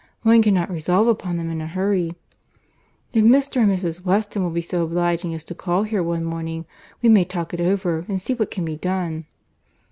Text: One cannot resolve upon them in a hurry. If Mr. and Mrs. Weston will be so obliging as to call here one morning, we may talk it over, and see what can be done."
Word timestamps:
One 0.23 0.41
cannot 0.41 0.71
resolve 0.71 1.07
upon 1.07 1.37
them 1.37 1.51
in 1.51 1.61
a 1.61 1.67
hurry. 1.67 2.15
If 3.13 3.23
Mr. 3.23 3.61
and 3.61 3.69
Mrs. 3.71 4.03
Weston 4.03 4.41
will 4.41 4.49
be 4.49 4.63
so 4.63 4.83
obliging 4.83 5.35
as 5.35 5.43
to 5.43 5.53
call 5.53 5.83
here 5.83 6.01
one 6.01 6.23
morning, 6.25 6.65
we 7.03 7.09
may 7.09 7.23
talk 7.23 7.53
it 7.53 7.61
over, 7.61 8.03
and 8.09 8.19
see 8.19 8.33
what 8.33 8.49
can 8.49 8.65
be 8.65 8.77
done." 8.77 9.27